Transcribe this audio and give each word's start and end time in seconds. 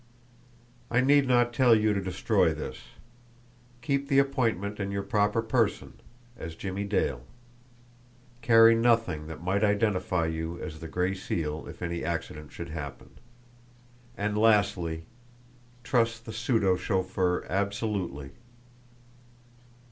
"I 0.89 0.99
need 0.99 1.27
not 1.27 1.53
tell 1.53 1.75
you 1.75 1.93
to 1.93 2.01
destroy 2.01 2.55
this. 2.55 2.85
Keep 3.83 4.07
the 4.07 4.17
appointment 4.17 4.79
in 4.79 4.89
your 4.89 5.03
proper 5.03 5.43
person 5.43 6.01
as 6.35 6.55
Jimmie 6.55 6.85
Dale. 6.85 7.21
Carry 8.41 8.73
nothing 8.73 9.27
that 9.27 9.43
might 9.43 9.63
identify 9.63 10.25
you 10.25 10.59
as 10.59 10.79
the 10.79 10.87
Gray 10.87 11.13
Seal 11.13 11.67
if 11.67 11.83
any 11.83 12.03
accident 12.03 12.51
should 12.51 12.69
happen. 12.69 13.11
And, 14.17 14.35
lastly, 14.35 15.05
trust 15.83 16.25
the 16.25 16.33
pseudo 16.33 16.75
chauffeur 16.77 17.45
absolutely." 17.47 18.31